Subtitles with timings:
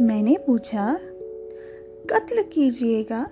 [0.00, 0.98] मैंने पूछा,
[2.10, 3.30] कत्ल कीजिएगा?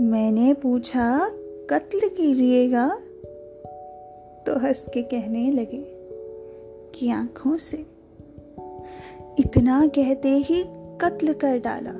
[0.00, 1.28] मैंने पूछा,
[1.70, 3.00] कत्ल कीजिएगा?
[4.46, 5.84] तो हंस के कहने लगे,
[6.94, 7.76] कि आँखों से।
[9.38, 10.64] इतना कहते ही
[11.00, 11.94] कत्ल कर डाला।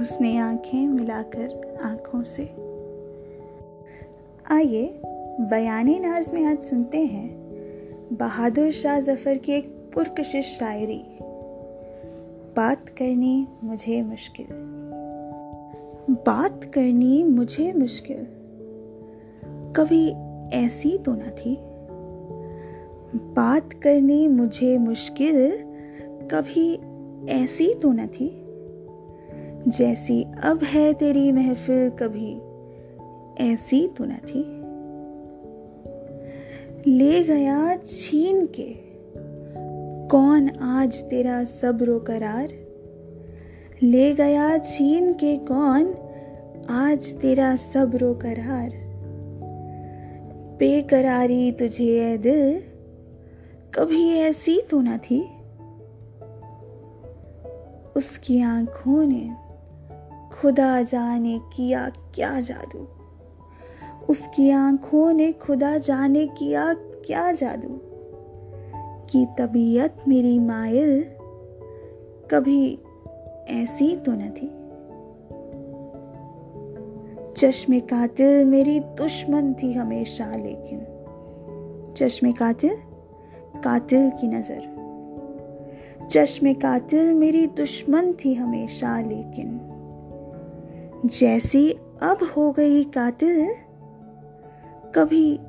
[0.00, 2.44] उसने आँखें मिलाकर आँखों से।
[4.50, 5.00] आइए
[5.40, 7.48] बयानी नाज में आज सुनते हैं
[8.12, 11.04] बहादुर शाह ज़फ़र की एक पुरकशिश शायरी।
[12.58, 14.46] बात करनी मुझे मुश्किल।
[16.10, 18.26] बात करनी मुझे मुश्किल।
[19.76, 20.10] कभी
[20.56, 21.58] ऐसी तो न थी।
[23.16, 25.56] बात करनी मुझे मुश्किल,
[26.32, 26.74] कभी
[27.32, 28.44] ऐसी तो न थी।
[29.70, 32.40] जैसी अब है तेरी महफिल, कभी
[33.52, 34.58] ऐसी तो न थी।
[36.96, 38.87] ले गया छीन के
[40.10, 42.48] कौन आज तेरा सब्र करार?
[43.82, 45.94] ले गया छीन के कौन
[46.70, 48.70] आज तेरा सब्र करार?
[50.58, 52.62] बेकरारी तुझे है दिल,
[53.74, 55.20] कभी ऐसी तो न थी।
[57.96, 59.36] उसकी आँखों ने
[60.32, 62.88] खुदा जाने किया क्या जादू?
[64.08, 67.97] उसकी आँखों ने खुदा जाने किया क्या जादू?
[69.10, 71.02] कि तबीयत मेरी मायल
[72.30, 72.78] कभी
[73.48, 74.48] ऐसी तो न थी।
[77.34, 80.80] चश्मे कातिल मेरी दुश्मन थी हमेशा, लेकिन
[81.96, 82.76] चश्मे कातिल
[83.64, 89.60] कातिल की नज़र। चश्मे कातिल मेरी दुश्मन थी हमेशा, लेकिन
[91.06, 91.70] जैसी
[92.02, 93.54] अब हो गई कातिल,
[94.94, 95.40] कभी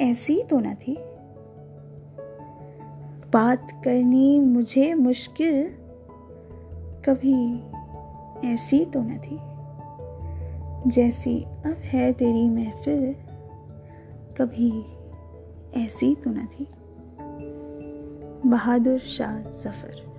[0.00, 0.96] ऐसी तो न थी।
[3.34, 5.64] बात करनी मुझे मुश्किल
[7.04, 7.62] कभी
[8.48, 9.38] ऐसी तो न थी।
[10.90, 13.12] जैसी अब है तेरी महफिल,
[14.38, 14.86] कभी
[15.84, 16.68] ऐसी तो न थी।
[18.50, 20.13] बहादुर शाह ज़फ़र।